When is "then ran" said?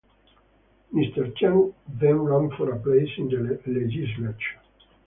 1.87-2.49